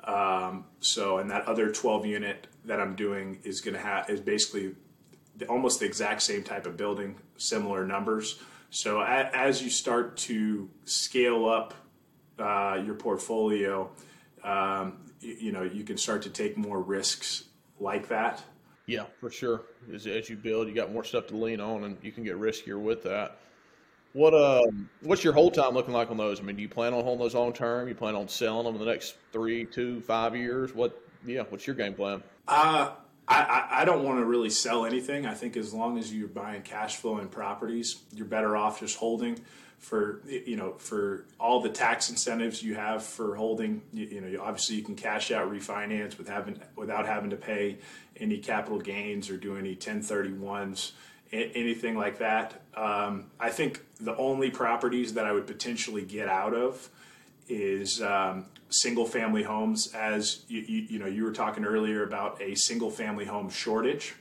[0.03, 4.19] Um, so and that other twelve unit that I'm doing is going to have is
[4.19, 4.75] basically
[5.38, 8.41] the, almost the exact same type of building, similar numbers.
[8.69, 11.73] So a, as you start to scale up
[12.39, 13.89] uh, your portfolio,
[14.43, 17.45] um, you, you, know, you can start to take more risks
[17.80, 18.43] like that.
[18.86, 19.63] Yeah, for sure.
[19.93, 22.39] As, as, you build, you got more stuff to lean on, and you can get
[22.39, 23.38] riskier with that.
[24.13, 26.39] What um, what's your hold time looking like on those?
[26.39, 27.88] I mean, do you plan on holding those long term?
[27.88, 30.73] You plan on selling them in the next three, two, five years?
[30.73, 30.99] What?
[31.25, 32.23] Yeah, what's your game plan?
[32.47, 32.91] Uh,
[33.27, 35.25] I, I don't want to really sell anything.
[35.25, 39.39] I think as long as you're buying cash flowing properties, you're better off just holding
[39.77, 44.41] for you know for all the tax incentives you have for holding you, you, know
[44.41, 47.77] obviously you can cash out refinance with having without having to pay
[48.19, 50.93] any capital gains or do any 1031s
[51.31, 56.55] anything like that um, i think the only properties that i would potentially get out
[56.55, 56.89] of
[57.49, 62.41] is um, single family homes as you, you, you, know you were talking earlier about
[62.41, 64.15] a single family home shortage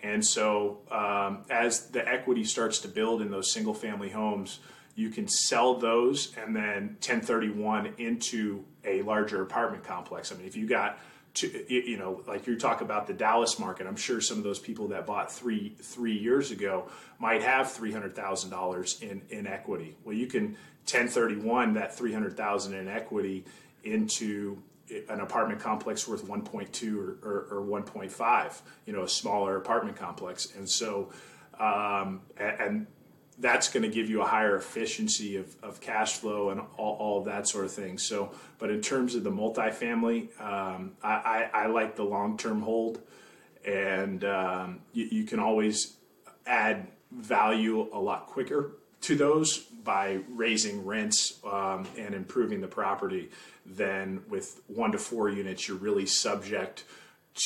[0.00, 4.60] and so um, as the equity starts to build in those single family homes
[4.96, 10.30] you can sell those and then 1031 into a larger apartment complex.
[10.30, 10.98] I mean, if you got
[11.34, 14.58] to, you know, like you talk about the Dallas market, I'm sure some of those
[14.58, 19.46] people that bought three three years ago might have three hundred thousand dollars in in
[19.46, 19.96] equity.
[20.04, 23.44] Well, you can 1031 that three hundred thousand in equity
[23.82, 24.58] into
[25.08, 30.52] an apartment complex worth 1.2 or, or, or 1.5, you know, a smaller apartment complex,
[30.56, 31.10] and so
[31.58, 32.86] um, and
[33.38, 37.22] that's going to give you a higher efficiency of, of cash flow and all, all
[37.24, 37.98] that sort of thing.
[37.98, 42.62] So, but in terms of the multifamily, um, I, I, I, like the long term
[42.62, 43.00] hold,
[43.66, 45.96] and um, you, you, can always
[46.46, 53.30] add value a lot quicker to those by raising rents um, and improving the property
[53.66, 55.66] than with one to four units.
[55.66, 56.84] You're really subject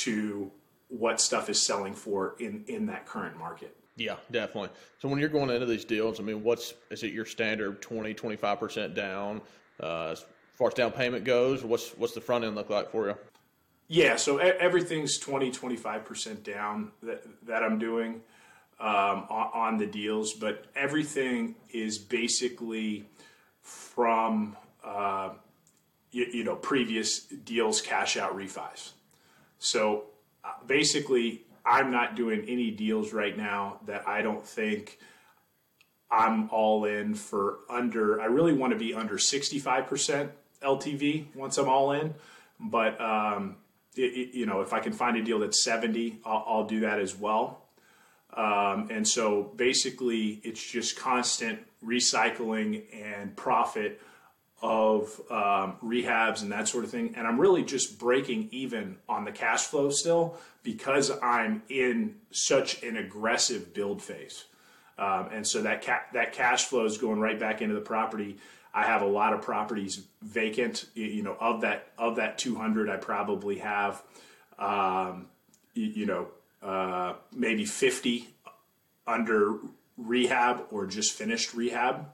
[0.02, 0.50] to
[0.88, 3.77] what stuff is selling for in, in that current market.
[3.98, 4.70] Yeah, definitely.
[5.00, 8.14] So when you're going into these deals, I mean, what's is it your standard 20,
[8.14, 9.40] 25% down
[9.82, 11.64] uh, as far as down payment goes?
[11.64, 13.16] What's what's the front end look like for you?
[13.88, 18.20] Yeah, so everything's 20, 25% down that, that I'm doing
[18.78, 23.06] um, on, on, the deals, but everything is basically
[23.62, 25.30] from, uh,
[26.12, 28.90] you, you know, previous deals cash out refis.
[29.58, 30.04] So
[30.44, 34.98] uh, basically, I'm not doing any deals right now that I don't think
[36.10, 38.20] I'm all in for under.
[38.20, 40.30] I really want to be under 65%
[40.62, 42.14] LTV once I'm all in,
[42.58, 43.56] but um,
[43.94, 46.80] it, it, you know if I can find a deal that's 70, I'll, I'll do
[46.80, 47.64] that as well.
[48.34, 54.00] Um, and so basically, it's just constant recycling and profit
[54.60, 57.14] of um, rehabs and that sort of thing.
[57.16, 62.82] And I'm really just breaking even on the cash flow still because I'm in such
[62.82, 64.44] an aggressive build phase.
[64.98, 68.38] Um, and so that ca- that cash flow is going right back into the property.
[68.74, 70.86] I have a lot of properties vacant.
[70.94, 74.02] You know, of that of that 200, I probably have,
[74.58, 75.26] um,
[75.74, 76.28] you know,
[76.62, 78.28] uh, maybe 50
[79.06, 79.58] under
[79.96, 82.08] rehab or just finished rehab.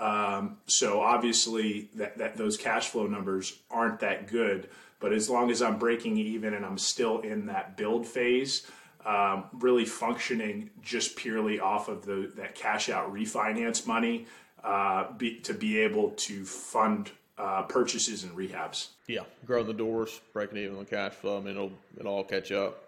[0.00, 4.68] Um, so obviously that, that those cash flow numbers aren't that good.
[4.98, 8.66] But as long as I'm breaking even and I'm still in that build phase,
[9.04, 14.26] um, really functioning just purely off of the that cash out refinance money
[14.64, 18.88] uh, be, to be able to fund uh, purchases and rehabs.
[19.06, 21.38] Yeah, growing the doors, breaking even on cash flow.
[21.38, 22.84] I mean, it'll it'll all catch up.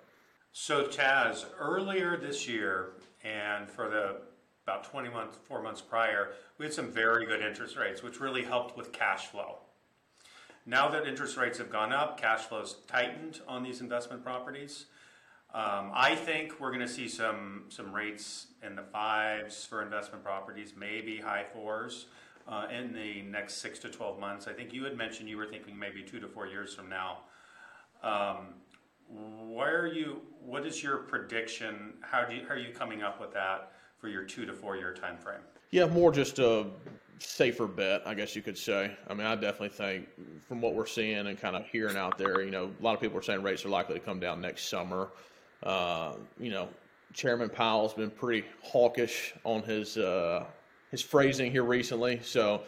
[0.53, 2.91] So Taz, earlier this year,
[3.25, 4.17] and for the
[4.65, 8.45] about 20 months, four months prior, we had some very good interest rates, which really
[8.45, 9.59] helped with cash flow.
[10.65, 14.87] Now that interest rates have gone up, cash flow's tightened on these investment properties.
[15.53, 20.25] Um, I think we're going to see some some rates in the fives for investment
[20.25, 22.07] properties, maybe high fours
[22.49, 24.47] uh, in the next six to 12 months.
[24.47, 27.19] I think you had mentioned you were thinking maybe two to four years from now.
[28.03, 28.55] Um,
[29.59, 30.23] are you?
[30.41, 31.95] What is your prediction?
[32.01, 33.73] How do you, how are you coming up with that
[34.03, 35.41] for your two to four year time frame?
[35.71, 36.67] Yeah, more just a
[37.21, 38.95] safer bet, I guess you could say.
[39.09, 40.09] I mean, I definitely think
[40.47, 43.01] from what we're seeing and kind of hearing out there, you know, a lot of
[43.01, 45.09] people are saying rates are likely to come down next summer.
[45.63, 46.69] Uh, you know,
[47.15, 50.45] Chairman Powell's been pretty hawkish on his uh,
[50.91, 52.63] his phrasing here recently, so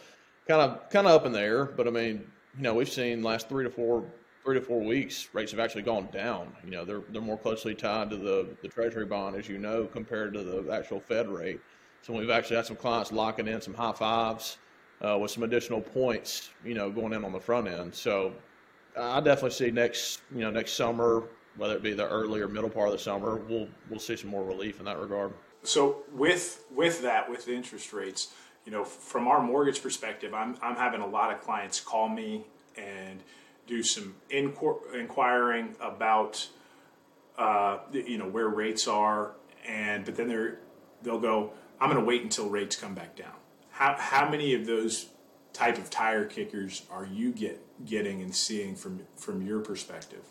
[0.47, 1.65] kind of kind of up in the air.
[1.65, 2.25] But I mean,
[2.57, 4.05] you know, we've seen last three to four
[4.45, 6.53] three to four weeks rates have actually gone down.
[6.65, 9.87] You know, they're they're more closely tied to the the Treasury bond, as you know,
[9.87, 11.61] compared to the actual Fed rate.
[12.03, 14.59] So we've actually had some clients locking in some high fives
[15.01, 17.95] uh, with some additional points, you know, going in on the front end.
[17.95, 18.35] So
[18.99, 21.25] I definitely see next, you know, next summer,
[21.57, 24.31] whether it be the early or middle part of the summer, we'll we'll see some
[24.31, 25.33] more relief in that regard.
[25.63, 28.35] So with with that, with interest rates,
[28.67, 32.45] you know, from our mortgage perspective, I'm I'm having a lot of clients call me
[32.77, 33.23] and
[33.67, 36.49] do some inquiring about,
[37.39, 39.33] uh, you know, where rates are,
[39.67, 40.59] and but then they're
[41.03, 43.35] they'll go, I'm going to wait until rates come back down.
[43.71, 45.07] How, how many of those
[45.53, 50.25] type of tire kickers are you get getting and seeing from from your perspective?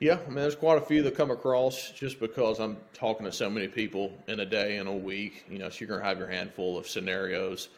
[0.00, 3.32] Yeah, I mean, there's quite a few that come across just because I'm talking to
[3.32, 5.44] so many people in a day and a week.
[5.50, 7.68] You know, so you're gonna have your handful of scenarios.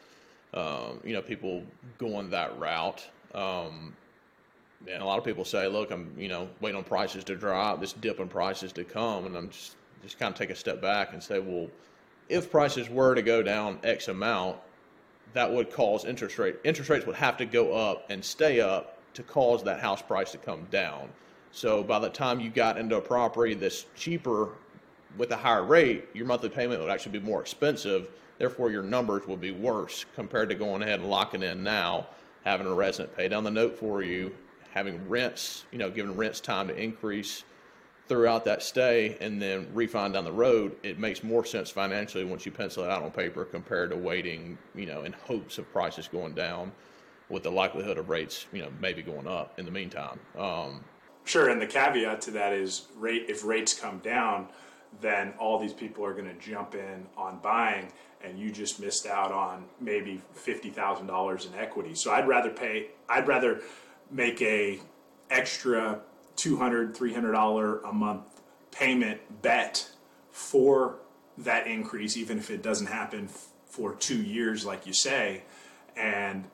[0.52, 1.62] Um, you know, people
[1.98, 3.08] going that route.
[3.34, 3.96] Um,
[4.88, 7.80] and a lot of people say, "Look, I'm you know waiting on prices to drop,
[7.80, 10.80] this dip in prices to come," and I'm just just kind of take a step
[10.80, 11.68] back and say, "Well,
[12.28, 14.58] if prices were to go down X amount,
[15.32, 18.98] that would cause interest rate interest rates would have to go up and stay up
[19.14, 21.08] to cause that house price to come down.
[21.52, 24.50] So by the time you got into a property that's cheaper
[25.16, 28.08] with a higher rate, your monthly payment would actually be more expensive.
[28.38, 32.06] Therefore, your numbers would be worse compared to going ahead and locking in now,
[32.44, 34.32] having a resident pay down the note for you,
[34.72, 37.44] having rents, you know, giving rents time to increase
[38.08, 42.44] throughout that stay and then refine down the road, it makes more sense financially once
[42.44, 46.08] you pencil it out on paper compared to waiting, you know, in hopes of prices
[46.08, 46.72] going down
[47.28, 50.18] with the likelihood of rates, you know, maybe going up in the meantime.
[50.36, 50.84] Um,
[51.24, 54.48] sure, and the caveat to that is rate if rates come down,
[55.00, 57.92] then all these people are going to jump in on buying
[58.22, 61.94] and you just missed out on maybe $50,000 in equity.
[61.94, 63.60] So I'd rather pay I'd rather
[64.10, 64.80] make a
[65.30, 66.00] extra
[66.36, 69.90] $200, $300 a month payment bet
[70.30, 70.96] for
[71.38, 75.42] that increase, even if it doesn't happen f- for two years, like you say.
[75.96, 76.44] And,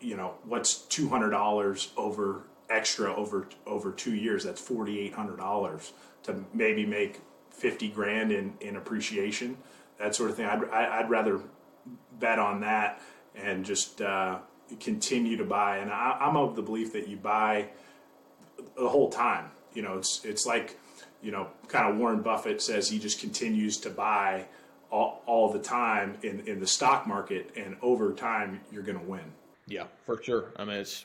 [0.00, 4.44] you know, what's $200 over extra over over two years?
[4.44, 5.90] That's $4,800
[6.24, 9.56] to maybe make 50 grand in, in appreciation,
[9.98, 10.46] that sort of thing.
[10.46, 11.40] I'd, I'd rather
[12.18, 13.00] bet on that
[13.34, 14.38] and just uh,
[14.80, 15.78] continue to buy.
[15.78, 17.68] And I, I'm of the belief that you buy–
[18.76, 19.50] the whole time.
[19.74, 20.78] You know, it's it's like
[21.22, 24.46] you know, kind of Warren Buffett says he just continues to buy
[24.90, 29.04] all, all the time in, in the stock market, and over time you're going to
[29.04, 29.24] win.
[29.66, 30.52] Yeah, for sure.
[30.56, 31.04] I mean, it's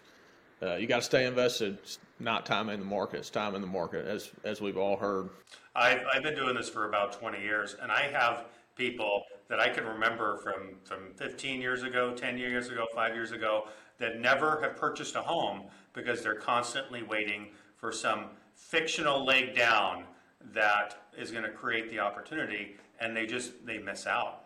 [0.62, 1.80] uh, you got to stay invested.
[1.82, 4.98] It's not time in the market; it's time in the market, as as we've all
[4.98, 5.30] heard.
[5.76, 8.46] I've, I've been doing this for about 20 years, and I have
[8.76, 13.34] people that I can remember from from 15 years ago, 10 years ago, five years
[13.34, 13.68] ago
[14.00, 20.06] that never have purchased a home because they're constantly waiting for some fictional leg down
[20.54, 24.46] that is going to create the opportunity and they just they miss out.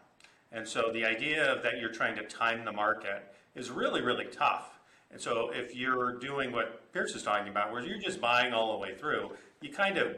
[0.52, 4.26] And so the idea of that you're trying to time the market is really really
[4.26, 4.80] tough.
[5.12, 8.72] And so if you're doing what pierce is talking about where you're just buying all
[8.72, 9.30] the way through
[9.62, 10.18] you kind of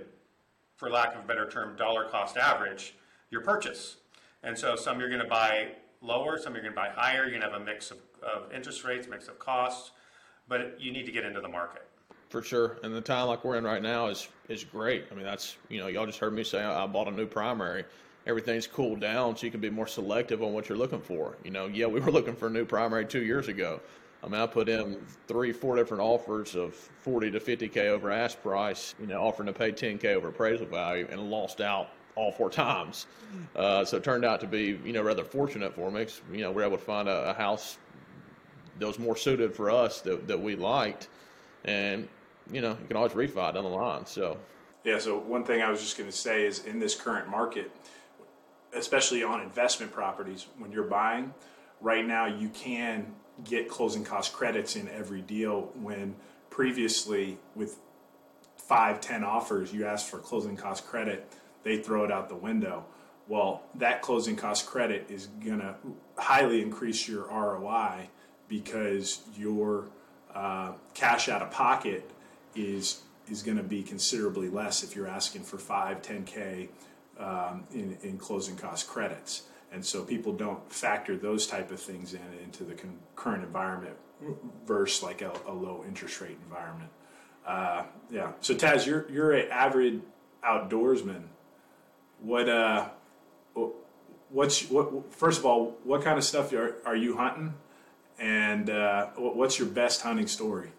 [0.78, 2.96] for lack of a better term dollar cost average
[3.30, 3.98] your purchase
[4.48, 5.68] and so some you're going to buy
[6.02, 7.24] lower, some you're going to buy higher.
[7.24, 9.92] You're going to have a mix of, of interest rates, mix of costs,
[10.48, 11.86] but you need to get into the market.
[12.30, 15.06] For sure, and the time like we're in right now is is great.
[15.12, 17.86] I mean, that's you know, y'all just heard me say I bought a new primary.
[18.26, 21.38] Everything's cooled down, so you can be more selective on what you're looking for.
[21.46, 23.80] You know, yeah, we were looking for a new primary two years ago.
[24.24, 28.42] I mean, I put in three, four different offers of 40 to 50k over ask
[28.42, 28.94] price.
[29.00, 33.06] You know, offering to pay 10k over appraisal value, and lost out all four times.
[33.56, 36.08] Uh, so it turned out to be, you know, rather fortunate for me.
[36.34, 37.78] You know, we are able to find a, a house
[38.80, 41.08] that was more suited for us that, that we liked.
[41.64, 42.08] And,
[42.52, 44.06] you know, you can always refi down the line.
[44.06, 44.38] So,
[44.84, 45.00] yeah.
[45.00, 47.72] So one thing I was just going to say is in this current market,
[48.74, 51.34] especially on investment properties, when you're buying,
[51.82, 53.14] right now you can
[53.44, 56.16] get closing cost credits in every deal when
[56.50, 57.78] previously with
[58.58, 61.32] five, ten offers, you asked for closing cost credit
[61.64, 62.86] they throw it out the window.
[63.28, 65.76] Well, that closing cost credit is going to
[66.18, 68.10] highly increase your ROI
[68.48, 69.90] because your
[70.34, 72.10] uh, cash out of pocket
[72.56, 76.70] is is going to be considerably less if you're asking for 5, 10K
[77.20, 79.44] um, in, in closing cost credits.
[79.74, 83.98] And so people don't factor those type of things in into the con- current environment
[84.66, 86.90] versus like a, a low interest rate environment.
[87.46, 88.32] Uh, yeah.
[88.40, 90.02] So Taz, you're you're an avid
[90.44, 91.24] outdoorsman
[92.22, 92.90] what uh,
[94.30, 95.14] what's what?
[95.14, 97.54] First of all, what kind of stuff are, are you hunting,
[98.20, 100.72] and uh, what's your best hunting story?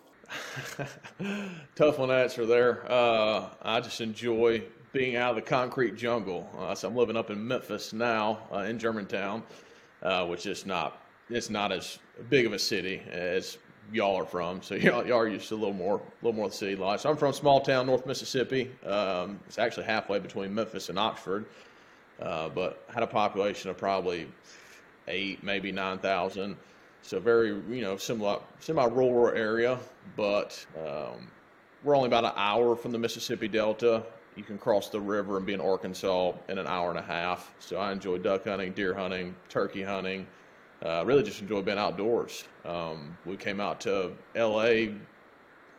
[1.74, 2.90] Tough one to answer there.
[2.90, 4.62] Uh, I just enjoy
[4.92, 6.48] being out of the concrete jungle.
[6.58, 9.42] Uh, so I'm living up in Memphis now, uh, in Germantown,
[10.02, 11.98] uh, which is not it's not as
[12.30, 13.58] big of a city as
[13.92, 14.62] y'all are from.
[14.62, 17.00] So y'all, y'all are used to a little more, a little more city life.
[17.00, 18.70] So I'm from small town, North Mississippi.
[18.84, 21.46] Um, it's actually halfway between Memphis and Oxford,
[22.20, 24.28] uh, but had a population of probably
[25.06, 26.56] eight, maybe nine thousand.
[27.02, 29.78] So very, you know, semi semi rural area,
[30.16, 31.28] but um,
[31.84, 34.02] we're only about an hour from the Mississippi Delta.
[34.36, 37.52] You can cross the river and be in Arkansas in an hour and a half.
[37.58, 40.28] So I enjoy duck hunting, deer hunting, turkey hunting
[40.84, 42.44] uh, really just enjoy being outdoors.
[42.64, 44.60] Um, we came out to LA,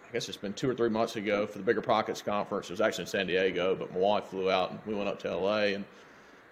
[0.10, 2.70] I guess it's been two or three months ago for the BiggerPockets conference.
[2.70, 5.20] It was actually in San Diego, but my wife flew out and we went up
[5.20, 5.86] to LA and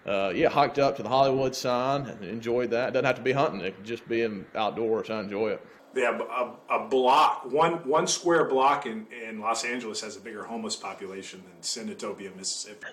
[0.06, 2.92] uh, yeah, hiked up to the Hollywood sign and enjoyed that.
[2.92, 5.10] Doesn't have to be hunting; it can just be outdoors.
[5.10, 5.66] I enjoy it.
[5.94, 10.44] Yeah, a, a block, one one square block in, in Los Angeles has a bigger
[10.44, 12.86] homeless population than Senatobia, Mississippi.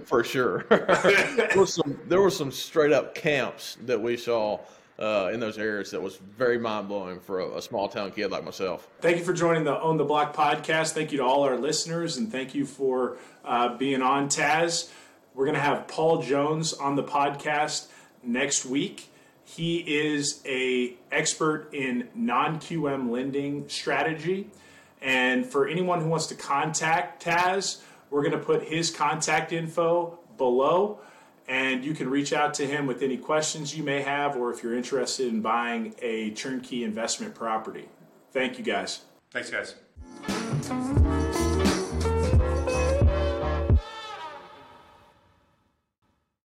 [0.06, 0.66] For sure.
[0.68, 4.60] there, were some, there were some straight up camps that we saw
[4.98, 8.30] uh, in those areas that was very mind blowing for a, a, small town kid
[8.30, 8.88] like myself.
[9.00, 10.92] Thank you for joining the Own the Block podcast.
[10.92, 14.90] Thank you to all our listeners, and thank you for uh, being on Taz.
[15.34, 17.88] We're going to have Paul Jones on the podcast
[18.22, 19.10] next week.
[19.44, 24.50] He is a expert in non-QM lending strategy.
[25.00, 27.80] And for anyone who wants to contact Taz,
[28.10, 31.00] we're going to put his contact info below.
[31.46, 34.62] And you can reach out to him with any questions you may have, or if
[34.62, 37.88] you're interested in buying a turnkey investment property.
[38.32, 39.02] Thank you, guys.
[39.30, 39.74] Thanks, guys.